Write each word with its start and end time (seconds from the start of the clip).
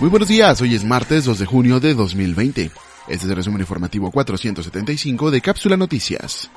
Muy 0.00 0.10
buenos 0.10 0.28
días, 0.28 0.60
hoy 0.60 0.76
es 0.76 0.84
martes 0.84 1.24
2 1.24 1.40
de 1.40 1.44
junio 1.44 1.80
de 1.80 1.92
2020. 1.92 2.70
Este 3.08 3.14
es 3.16 3.24
el 3.24 3.34
resumen 3.34 3.62
informativo 3.62 4.12
475 4.12 5.32
de 5.32 5.40
Cápsula 5.40 5.76
Noticias. 5.76 6.48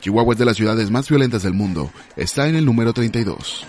Chihuahua 0.00 0.32
es 0.32 0.38
de 0.38 0.46
las 0.46 0.56
ciudades 0.56 0.90
más 0.90 1.06
violentas 1.06 1.42
del 1.42 1.52
mundo, 1.52 1.90
está 2.16 2.48
en 2.48 2.56
el 2.56 2.64
número 2.64 2.94
32. 2.94 3.66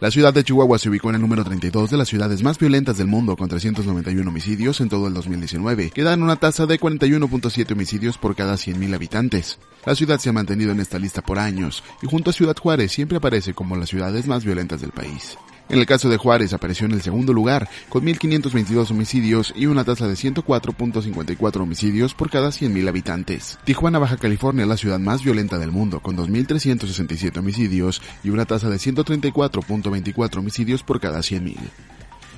La 0.00 0.10
ciudad 0.10 0.32
de 0.32 0.42
Chihuahua 0.42 0.78
se 0.78 0.88
ubicó 0.88 1.10
en 1.10 1.16
el 1.16 1.20
número 1.20 1.44
32 1.44 1.90
de 1.90 1.98
las 1.98 2.08
ciudades 2.08 2.42
más 2.42 2.58
violentas 2.58 2.96
del 2.96 3.08
mundo 3.08 3.36
con 3.36 3.50
391 3.50 4.26
homicidios 4.26 4.80
en 4.80 4.88
todo 4.88 5.06
el 5.06 5.12
2019, 5.12 5.90
que 5.90 6.02
dan 6.02 6.22
una 6.22 6.36
tasa 6.36 6.64
de 6.64 6.80
41.7 6.80 7.72
homicidios 7.72 8.16
por 8.16 8.34
cada 8.34 8.54
100.000 8.54 8.94
habitantes. 8.94 9.58
La 9.84 9.94
ciudad 9.94 10.18
se 10.18 10.30
ha 10.30 10.32
mantenido 10.32 10.72
en 10.72 10.80
esta 10.80 10.98
lista 10.98 11.20
por 11.20 11.38
años 11.38 11.84
y 12.00 12.06
junto 12.06 12.30
a 12.30 12.32
Ciudad 12.32 12.56
Juárez 12.56 12.90
siempre 12.90 13.18
aparece 13.18 13.52
como 13.52 13.76
las 13.76 13.90
ciudades 13.90 14.26
más 14.26 14.46
violentas 14.46 14.80
del 14.80 14.92
país. 14.92 15.36
En 15.68 15.78
el 15.78 15.86
caso 15.86 16.08
de 16.08 16.18
Juárez 16.18 16.52
apareció 16.52 16.86
en 16.86 16.92
el 16.92 17.02
segundo 17.02 17.32
lugar, 17.32 17.68
con 17.88 18.04
1.522 18.04 18.90
homicidios 18.90 19.54
y 19.56 19.66
una 19.66 19.84
tasa 19.84 20.06
de 20.06 20.14
104.54 20.14 21.60
homicidios 21.60 22.14
por 22.14 22.30
cada 22.30 22.48
100.000 22.48 22.88
habitantes. 22.88 23.58
Tijuana, 23.64 23.98
Baja 23.98 24.16
California, 24.16 24.66
la 24.66 24.76
ciudad 24.76 24.98
más 24.98 25.24
violenta 25.24 25.58
del 25.58 25.72
mundo, 25.72 26.00
con 26.00 26.16
2.367 26.16 27.38
homicidios 27.38 28.02
y 28.22 28.30
una 28.30 28.44
tasa 28.44 28.68
de 28.68 28.76
134.24 28.76 30.38
homicidios 30.38 30.82
por 30.82 31.00
cada 31.00 31.20
100.000. 31.20 31.56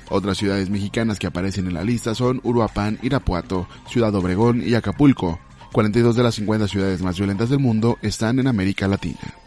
Otras 0.09 0.37
ciudades 0.37 0.69
mexicanas 0.69 1.19
que 1.19 1.27
aparecen 1.27 1.67
en 1.67 1.73
la 1.73 1.83
lista 1.83 2.13
son 2.13 2.39
Uruapan, 2.43 2.99
Irapuato, 3.01 3.67
Ciudad 3.89 4.13
Obregón 4.15 4.61
y 4.65 4.75
Acapulco. 4.75 5.39
42 5.71 6.15
de 6.15 6.23
las 6.23 6.35
50 6.35 6.67
ciudades 6.67 7.01
más 7.01 7.17
violentas 7.17 7.49
del 7.49 7.59
mundo 7.59 7.97
están 8.01 8.39
en 8.39 8.47
América 8.47 8.87
Latina. 8.87 9.44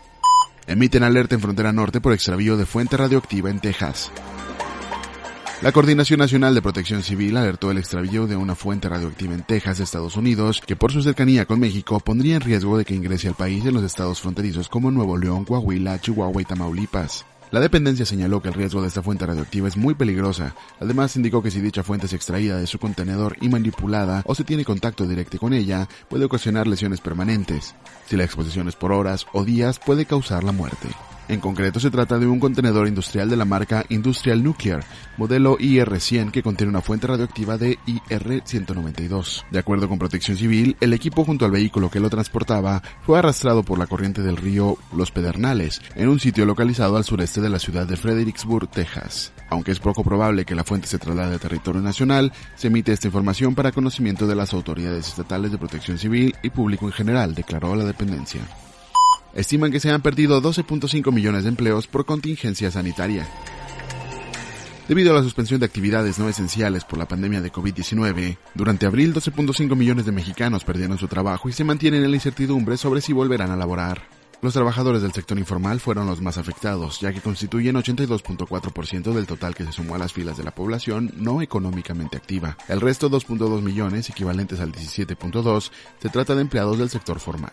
Emiten 0.68 1.02
alerta 1.02 1.34
en 1.34 1.40
frontera 1.40 1.72
norte 1.72 1.98
por 1.98 2.12
extravío 2.12 2.58
de 2.58 2.66
fuente 2.66 2.98
radioactiva 2.98 3.48
en 3.48 3.58
Texas. 3.58 4.12
La 5.62 5.72
Coordinación 5.72 6.18
Nacional 6.20 6.54
de 6.54 6.60
Protección 6.60 7.02
Civil 7.02 7.38
alertó 7.38 7.70
el 7.70 7.78
extravío 7.78 8.26
de 8.26 8.36
una 8.36 8.54
fuente 8.54 8.86
radioactiva 8.86 9.32
en 9.32 9.44
Texas, 9.44 9.80
Estados 9.80 10.16
Unidos, 10.16 10.60
que 10.64 10.76
por 10.76 10.92
su 10.92 11.02
cercanía 11.02 11.46
con 11.46 11.58
México 11.58 11.98
pondría 12.00 12.36
en 12.36 12.42
riesgo 12.42 12.76
de 12.76 12.84
que 12.84 12.94
ingrese 12.94 13.28
al 13.28 13.34
país 13.34 13.64
en 13.64 13.72
los 13.72 13.82
estados 13.82 14.20
fronterizos 14.20 14.68
como 14.68 14.90
Nuevo 14.90 15.16
León, 15.16 15.46
Coahuila, 15.46 16.00
Chihuahua 16.00 16.42
y 16.42 16.44
Tamaulipas. 16.44 17.24
La 17.50 17.60
dependencia 17.60 18.04
señaló 18.04 18.42
que 18.42 18.48
el 18.48 18.54
riesgo 18.54 18.82
de 18.82 18.88
esta 18.88 19.02
fuente 19.02 19.24
radioactiva 19.24 19.68
es 19.68 19.76
muy 19.76 19.94
peligrosa. 19.94 20.54
Además, 20.80 21.16
indicó 21.16 21.42
que 21.42 21.50
si 21.50 21.60
dicha 21.60 21.82
fuente 21.82 22.06
es 22.06 22.12
extraída 22.12 22.58
de 22.58 22.66
su 22.66 22.78
contenedor 22.78 23.36
y 23.40 23.48
manipulada 23.48 24.22
o 24.26 24.34
se 24.34 24.44
tiene 24.44 24.66
contacto 24.66 25.06
directo 25.06 25.38
con 25.38 25.54
ella, 25.54 25.88
puede 26.08 26.26
ocasionar 26.26 26.66
lesiones 26.66 27.00
permanentes. 27.00 27.74
Si 28.06 28.16
la 28.16 28.24
exposición 28.24 28.68
es 28.68 28.76
por 28.76 28.92
horas 28.92 29.26
o 29.32 29.44
días, 29.44 29.78
puede 29.78 30.04
causar 30.04 30.44
la 30.44 30.52
muerte. 30.52 30.88
En 31.28 31.40
concreto 31.40 31.78
se 31.78 31.90
trata 31.90 32.18
de 32.18 32.26
un 32.26 32.40
contenedor 32.40 32.88
industrial 32.88 33.28
de 33.28 33.36
la 33.36 33.44
marca 33.44 33.84
Industrial 33.90 34.42
Nuclear, 34.42 34.82
modelo 35.18 35.58
IR-100 35.58 36.30
que 36.30 36.42
contiene 36.42 36.70
una 36.70 36.80
fuente 36.80 37.06
radioactiva 37.06 37.58
de 37.58 37.78
IR-192. 37.86 39.44
De 39.50 39.58
acuerdo 39.58 39.90
con 39.90 39.98
Protección 39.98 40.38
Civil, 40.38 40.78
el 40.80 40.94
equipo 40.94 41.26
junto 41.26 41.44
al 41.44 41.50
vehículo 41.50 41.90
que 41.90 42.00
lo 42.00 42.08
transportaba 42.08 42.82
fue 43.02 43.18
arrastrado 43.18 43.62
por 43.62 43.78
la 43.78 43.86
corriente 43.86 44.22
del 44.22 44.38
río 44.38 44.78
Los 44.96 45.10
Pedernales, 45.10 45.82
en 45.96 46.08
un 46.08 46.18
sitio 46.18 46.46
localizado 46.46 46.96
al 46.96 47.04
sureste 47.04 47.42
de 47.42 47.50
la 47.50 47.58
ciudad 47.58 47.86
de 47.86 47.98
Fredericksburg, 47.98 48.70
Texas. 48.70 49.34
Aunque 49.50 49.72
es 49.72 49.80
poco 49.80 50.02
probable 50.02 50.46
que 50.46 50.54
la 50.54 50.64
fuente 50.64 50.88
se 50.88 50.98
traslade 50.98 51.34
a 51.34 51.38
territorio 51.38 51.82
nacional, 51.82 52.32
se 52.56 52.68
emite 52.68 52.92
esta 52.92 53.08
información 53.08 53.54
para 53.54 53.72
conocimiento 53.72 54.26
de 54.26 54.34
las 54.34 54.54
autoridades 54.54 55.08
estatales 55.08 55.52
de 55.52 55.58
protección 55.58 55.98
civil 55.98 56.34
y 56.42 56.48
público 56.48 56.86
en 56.86 56.92
general, 56.92 57.34
declaró 57.34 57.76
la 57.76 57.84
dependencia 57.84 58.40
estiman 59.34 59.70
que 59.70 59.80
se 59.80 59.90
han 59.90 60.02
perdido 60.02 60.42
12.5 60.42 61.12
millones 61.12 61.44
de 61.44 61.50
empleos 61.50 61.86
por 61.86 62.04
contingencia 62.04 62.70
sanitaria. 62.70 63.26
Debido 64.88 65.12
a 65.12 65.16
la 65.16 65.22
suspensión 65.22 65.60
de 65.60 65.66
actividades 65.66 66.18
no 66.18 66.30
esenciales 66.30 66.84
por 66.84 66.98
la 66.98 67.06
pandemia 67.06 67.42
de 67.42 67.52
COVID-19, 67.52 68.38
durante 68.54 68.86
abril 68.86 69.12
12.5 69.12 69.76
millones 69.76 70.06
de 70.06 70.12
mexicanos 70.12 70.64
perdieron 70.64 70.96
su 70.96 71.08
trabajo 71.08 71.50
y 71.50 71.52
se 71.52 71.62
mantienen 71.62 72.04
en 72.04 72.10
la 72.10 72.16
incertidumbre 72.16 72.78
sobre 72.78 73.02
si 73.02 73.12
volverán 73.12 73.50
a 73.50 73.56
laborar. 73.56 74.08
Los 74.40 74.54
trabajadores 74.54 75.02
del 75.02 75.12
sector 75.12 75.36
informal 75.36 75.80
fueron 75.80 76.06
los 76.06 76.22
más 76.22 76.38
afectados, 76.38 77.00
ya 77.00 77.12
que 77.12 77.20
constituyen 77.20 77.74
82.4% 77.74 79.12
del 79.12 79.26
total 79.26 79.54
que 79.54 79.64
se 79.64 79.72
sumó 79.72 79.96
a 79.96 79.98
las 79.98 80.12
filas 80.12 80.38
de 80.38 80.44
la 80.44 80.54
población 80.54 81.12
no 81.16 81.42
económicamente 81.42 82.16
activa. 82.16 82.56
El 82.68 82.80
resto, 82.80 83.10
2.2 83.10 83.60
millones, 83.60 84.08
equivalentes 84.08 84.60
al 84.60 84.72
17.2, 84.72 85.70
se 86.00 86.08
trata 86.08 86.34
de 86.34 86.42
empleados 86.42 86.78
del 86.78 86.88
sector 86.88 87.18
formal. 87.18 87.52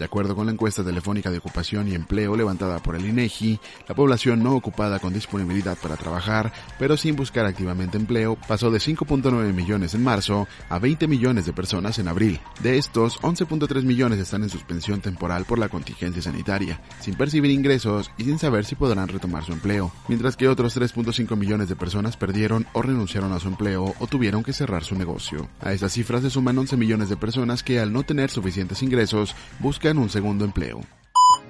De 0.00 0.06
acuerdo 0.06 0.34
con 0.34 0.46
la 0.46 0.52
encuesta 0.52 0.82
telefónica 0.82 1.30
de 1.30 1.36
ocupación 1.36 1.86
y 1.86 1.94
empleo 1.94 2.34
levantada 2.34 2.78
por 2.78 2.96
el 2.96 3.04
INEGI, 3.04 3.60
la 3.86 3.94
población 3.94 4.42
no 4.42 4.54
ocupada 4.54 4.98
con 4.98 5.12
disponibilidad 5.12 5.76
para 5.76 5.98
trabajar, 5.98 6.54
pero 6.78 6.96
sin 6.96 7.16
buscar 7.16 7.44
activamente 7.44 7.98
empleo, 7.98 8.38
pasó 8.48 8.70
de 8.70 8.78
5.9 8.78 9.52
millones 9.52 9.92
en 9.92 10.02
marzo 10.02 10.48
a 10.70 10.78
20 10.78 11.06
millones 11.06 11.44
de 11.44 11.52
personas 11.52 11.98
en 11.98 12.08
abril. 12.08 12.40
De 12.62 12.78
estos, 12.78 13.20
11.3 13.20 13.82
millones 13.82 14.18
están 14.20 14.42
en 14.42 14.48
suspensión 14.48 15.02
temporal 15.02 15.44
por 15.44 15.58
la 15.58 15.68
contingencia 15.68 16.22
sanitaria, 16.22 16.80
sin 17.00 17.14
percibir 17.14 17.50
ingresos 17.50 18.10
y 18.16 18.24
sin 18.24 18.38
saber 18.38 18.64
si 18.64 18.76
podrán 18.76 19.08
retomar 19.08 19.44
su 19.44 19.52
empleo, 19.52 19.92
mientras 20.08 20.34
que 20.34 20.48
otros 20.48 20.78
3.5 20.78 21.36
millones 21.36 21.68
de 21.68 21.76
personas 21.76 22.16
perdieron 22.16 22.66
o 22.72 22.80
renunciaron 22.80 23.34
a 23.34 23.38
su 23.38 23.48
empleo 23.48 23.94
o 23.98 24.06
tuvieron 24.06 24.44
que 24.44 24.54
cerrar 24.54 24.82
su 24.82 24.94
negocio. 24.94 25.50
A 25.60 25.74
estas 25.74 25.92
cifras 25.92 26.22
se 26.22 26.30
suman 26.30 26.56
11 26.56 26.78
millones 26.78 27.10
de 27.10 27.18
personas 27.18 27.62
que 27.62 27.80
al 27.80 27.92
no 27.92 28.02
tener 28.02 28.30
suficientes 28.30 28.82
ingresos 28.82 29.36
buscan 29.58 29.89
buscan 29.90 29.98
un 29.98 30.10
segundo 30.10 30.44
empleo. 30.44 30.80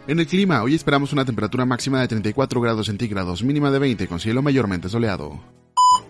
En 0.07 0.19
el 0.19 0.27
clima, 0.27 0.63
hoy 0.63 0.75
esperamos 0.75 1.13
una 1.13 1.25
temperatura 1.25 1.67
máxima 1.67 2.01
de 2.01 2.09
34 2.09 2.61
grados 2.61 2.87
centígrados, 2.87 3.43
mínima 3.43 3.71
de 3.71 3.79
20 3.79 4.07
con 4.07 4.19
cielo 4.19 4.41
mayormente 4.41 4.89
soleado. 4.89 5.39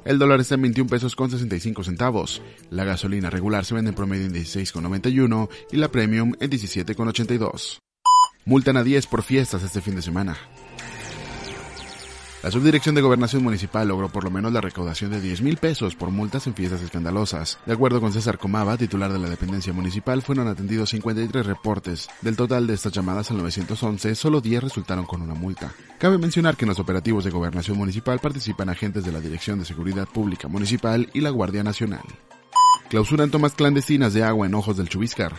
El 0.04 0.18
dólar 0.18 0.40
está 0.40 0.54
en 0.54 0.62
21 0.62 0.88
pesos 0.88 1.16
con 1.16 1.30
65 1.30 1.82
centavos. 1.82 2.40
La 2.70 2.84
gasolina 2.84 3.30
regular 3.30 3.64
se 3.64 3.74
vende 3.74 3.90
en 3.90 3.96
promedio 3.96 4.26
en 4.26 4.34
16,91 4.34 5.48
y 5.72 5.76
la 5.76 5.88
premium 5.88 6.32
en 6.38 6.50
17,82. 6.50 7.78
Multan 8.44 8.76
a 8.76 8.84
10 8.84 9.06
por 9.08 9.22
fiestas 9.22 9.62
este 9.64 9.80
fin 9.80 9.96
de 9.96 10.02
semana. 10.02 10.36
La 12.42 12.50
Subdirección 12.50 12.94
de 12.94 13.02
Gobernación 13.02 13.42
Municipal 13.42 13.86
logró 13.86 14.08
por 14.08 14.24
lo 14.24 14.30
menos 14.30 14.50
la 14.50 14.62
recaudación 14.62 15.10
de 15.10 15.20
10 15.20 15.42
mil 15.42 15.58
pesos 15.58 15.94
por 15.94 16.10
multas 16.10 16.46
en 16.46 16.54
fiestas 16.54 16.80
escandalosas. 16.80 17.58
De 17.66 17.74
acuerdo 17.74 18.00
con 18.00 18.14
César 18.14 18.38
Comava, 18.38 18.78
titular 18.78 19.12
de 19.12 19.18
la 19.18 19.28
dependencia 19.28 19.74
municipal, 19.74 20.22
fueron 20.22 20.48
atendidos 20.48 20.88
53 20.88 21.44
reportes. 21.44 22.08
Del 22.22 22.36
total 22.36 22.66
de 22.66 22.72
estas 22.72 22.92
llamadas 22.92 23.30
al 23.30 23.36
911, 23.36 24.14
solo 24.14 24.40
10 24.40 24.62
resultaron 24.64 25.04
con 25.04 25.20
una 25.20 25.34
multa. 25.34 25.74
Cabe 25.98 26.16
mencionar 26.16 26.56
que 26.56 26.64
en 26.64 26.70
los 26.70 26.78
operativos 26.78 27.24
de 27.24 27.30
Gobernación 27.30 27.76
Municipal 27.76 28.20
participan 28.20 28.70
agentes 28.70 29.04
de 29.04 29.12
la 29.12 29.20
Dirección 29.20 29.58
de 29.58 29.66
Seguridad 29.66 30.08
Pública 30.08 30.48
Municipal 30.48 31.10
y 31.12 31.20
la 31.20 31.28
Guardia 31.28 31.62
Nacional. 31.62 32.04
Clausuran 32.88 33.30
tomas 33.30 33.52
clandestinas 33.52 34.14
de 34.14 34.24
agua 34.24 34.46
en 34.46 34.54
Ojos 34.54 34.78
del 34.78 34.88
Chubiscar. 34.88 35.34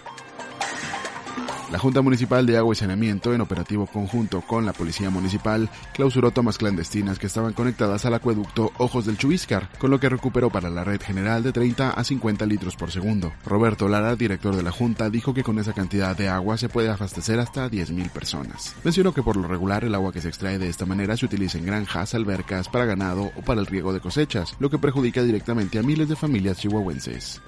La 1.71 1.79
Junta 1.79 2.01
Municipal 2.01 2.45
de 2.45 2.57
Agua 2.57 2.73
y 2.73 2.75
Saneamiento, 2.75 3.33
en 3.33 3.39
operativo 3.39 3.87
conjunto 3.87 4.41
con 4.41 4.65
la 4.65 4.73
Policía 4.73 5.09
Municipal, 5.09 5.69
clausuró 5.93 6.31
tomas 6.31 6.57
clandestinas 6.57 7.17
que 7.17 7.27
estaban 7.27 7.53
conectadas 7.53 8.03
al 8.03 8.13
acueducto 8.13 8.73
Ojos 8.77 9.05
del 9.05 9.17
Chubiscar, 9.17 9.69
con 9.79 9.89
lo 9.89 9.97
que 9.97 10.09
recuperó 10.09 10.49
para 10.49 10.69
la 10.69 10.83
red 10.83 11.01
general 11.01 11.43
de 11.43 11.53
30 11.53 11.91
a 11.91 12.03
50 12.03 12.45
litros 12.45 12.75
por 12.75 12.91
segundo. 12.91 13.31
Roberto 13.45 13.87
Lara, 13.87 14.17
director 14.17 14.53
de 14.53 14.63
la 14.63 14.71
Junta, 14.71 15.09
dijo 15.09 15.33
que 15.33 15.43
con 15.43 15.59
esa 15.59 15.71
cantidad 15.71 16.13
de 16.13 16.27
agua 16.27 16.57
se 16.57 16.67
puede 16.67 16.89
abastecer 16.89 17.39
hasta 17.39 17.69
10.000 17.69 18.09
personas. 18.09 18.75
Mencionó 18.83 19.13
que 19.13 19.23
por 19.23 19.37
lo 19.37 19.47
regular 19.47 19.85
el 19.85 19.95
agua 19.95 20.11
que 20.11 20.19
se 20.19 20.27
extrae 20.27 20.59
de 20.59 20.67
esta 20.67 20.85
manera 20.85 21.15
se 21.15 21.25
utiliza 21.25 21.57
en 21.57 21.67
granjas, 21.67 22.13
albercas, 22.13 22.67
para 22.67 22.83
ganado 22.83 23.31
o 23.37 23.41
para 23.43 23.61
el 23.61 23.67
riego 23.67 23.93
de 23.93 24.01
cosechas, 24.01 24.57
lo 24.59 24.69
que 24.69 24.77
perjudica 24.77 25.23
directamente 25.23 25.79
a 25.79 25.83
miles 25.83 26.09
de 26.09 26.17
familias 26.17 26.57
chihuahuenses. 26.57 27.41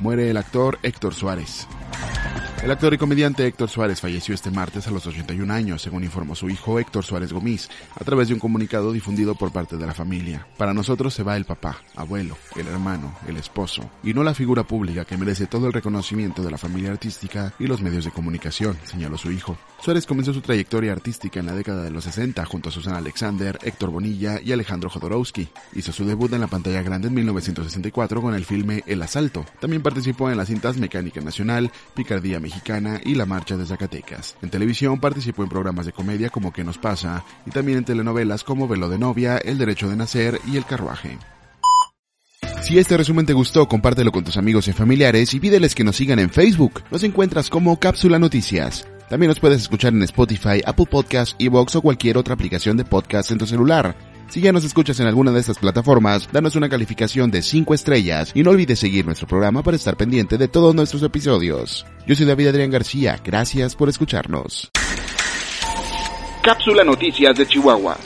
Muere 0.00 0.30
el 0.30 0.38
actor 0.38 0.78
Héctor 0.82 1.12
Suárez. 1.12 1.66
El 2.62 2.72
actor 2.72 2.92
y 2.92 2.98
comediante 2.98 3.46
Héctor 3.46 3.70
Suárez 3.70 4.00
falleció 4.00 4.34
este 4.34 4.50
martes 4.50 4.88
a 4.88 4.90
los 4.90 5.06
81 5.06 5.54
años, 5.54 5.80
según 5.80 6.02
informó 6.02 6.34
su 6.34 6.50
hijo 6.50 6.80
Héctor 6.80 7.04
Suárez 7.04 7.32
Gómez, 7.32 7.70
a 7.94 8.02
través 8.04 8.28
de 8.28 8.34
un 8.34 8.40
comunicado 8.40 8.92
difundido 8.92 9.36
por 9.36 9.52
parte 9.52 9.76
de 9.76 9.86
la 9.86 9.94
familia. 9.94 10.44
Para 10.56 10.74
nosotros 10.74 11.14
se 11.14 11.22
va 11.22 11.36
el 11.36 11.44
papá, 11.44 11.78
abuelo, 11.94 12.36
el 12.56 12.66
hermano, 12.66 13.14
el 13.28 13.36
esposo, 13.36 13.88
y 14.02 14.12
no 14.12 14.24
la 14.24 14.34
figura 14.34 14.64
pública 14.64 15.04
que 15.04 15.16
merece 15.16 15.46
todo 15.46 15.68
el 15.68 15.72
reconocimiento 15.72 16.42
de 16.42 16.50
la 16.50 16.58
familia 16.58 16.90
artística 16.90 17.54
y 17.60 17.68
los 17.68 17.80
medios 17.80 18.04
de 18.04 18.10
comunicación, 18.10 18.76
señaló 18.84 19.16
su 19.16 19.30
hijo. 19.30 19.56
Suárez 19.80 20.04
comenzó 20.04 20.34
su 20.34 20.40
trayectoria 20.40 20.90
artística 20.90 21.38
en 21.38 21.46
la 21.46 21.54
década 21.54 21.84
de 21.84 21.92
los 21.92 22.04
60 22.04 22.44
junto 22.44 22.70
a 22.70 22.72
Susana 22.72 22.98
Alexander, 22.98 23.56
Héctor 23.62 23.90
Bonilla 23.90 24.40
y 24.44 24.50
Alejandro 24.50 24.90
Jodorowsky. 24.90 25.48
Hizo 25.74 25.92
su 25.92 26.04
debut 26.04 26.32
en 26.32 26.40
la 26.40 26.48
pantalla 26.48 26.82
grande 26.82 27.06
en 27.06 27.14
1964 27.14 28.20
con 28.20 28.34
el 28.34 28.44
filme 28.44 28.82
El 28.86 29.00
Asalto. 29.02 29.46
También 29.60 29.82
participó 29.82 30.28
en 30.28 30.36
las 30.36 30.48
cintas 30.48 30.76
Mecánica 30.76 31.20
Nacional, 31.20 31.70
Picardía 31.94 32.40
Mexicana 32.48 32.98
y 33.04 33.14
La 33.14 33.26
Marcha 33.26 33.58
de 33.58 33.66
Zacatecas. 33.66 34.36
En 34.40 34.48
televisión 34.48 34.98
participó 34.98 35.42
en 35.42 35.50
programas 35.50 35.84
de 35.84 35.92
comedia 35.92 36.30
como 36.30 36.50
¿Qué 36.50 36.64
nos 36.64 36.78
pasa? 36.78 37.22
y 37.44 37.50
también 37.50 37.76
en 37.76 37.84
telenovelas 37.84 38.42
como 38.42 38.66
Velo 38.66 38.88
de 38.88 38.98
novia, 38.98 39.36
El 39.36 39.58
derecho 39.58 39.90
de 39.90 39.96
nacer 39.96 40.40
y 40.50 40.56
El 40.56 40.64
carruaje. 40.64 41.18
Si 42.62 42.78
este 42.78 42.96
resumen 42.96 43.26
te 43.26 43.34
gustó, 43.34 43.68
compártelo 43.68 44.12
con 44.12 44.24
tus 44.24 44.38
amigos 44.38 44.66
y 44.66 44.72
familiares 44.72 45.34
y 45.34 45.40
pídeles 45.40 45.74
que 45.74 45.84
nos 45.84 45.96
sigan 45.96 46.18
en 46.20 46.30
Facebook. 46.30 46.82
Nos 46.90 47.02
encuentras 47.02 47.50
como 47.50 47.78
Cápsula 47.78 48.18
Noticias. 48.18 48.88
También 49.10 49.28
nos 49.28 49.40
puedes 49.40 49.60
escuchar 49.60 49.92
en 49.92 50.02
Spotify, 50.04 50.62
Apple 50.64 50.86
Podcasts, 50.90 51.36
Evox 51.38 51.76
o 51.76 51.82
cualquier 51.82 52.16
otra 52.16 52.32
aplicación 52.32 52.78
de 52.78 52.86
podcast 52.86 53.30
en 53.30 53.38
tu 53.38 53.46
celular. 53.46 53.94
Si 54.28 54.42
ya 54.42 54.52
nos 54.52 54.64
escuchas 54.64 55.00
en 55.00 55.06
alguna 55.06 55.32
de 55.32 55.40
estas 55.40 55.58
plataformas, 55.58 56.28
danos 56.30 56.54
una 56.54 56.68
calificación 56.68 57.30
de 57.30 57.40
5 57.40 57.72
estrellas 57.72 58.32
y 58.34 58.42
no 58.42 58.50
olvides 58.50 58.78
seguir 58.78 59.06
nuestro 59.06 59.26
programa 59.26 59.62
para 59.62 59.76
estar 59.76 59.96
pendiente 59.96 60.36
de 60.36 60.48
todos 60.48 60.74
nuestros 60.74 61.02
episodios. 61.02 61.86
Yo 62.06 62.14
soy 62.14 62.26
David 62.26 62.48
Adrián 62.48 62.70
García, 62.70 63.18
gracias 63.24 63.74
por 63.74 63.88
escucharnos. 63.88 64.70
Cápsula 66.42 66.84
Noticias 66.84 67.36
de 67.36 67.46
Chihuahua. 67.46 67.96